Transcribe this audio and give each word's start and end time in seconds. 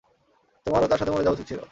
তোমারও 0.65 0.89
তার 0.89 0.99
সাথে 0.99 1.11
মরে 1.11 1.23
যাওয়া 1.23 1.35
উচিৎ 1.37 1.47
ছিল! 1.49 1.59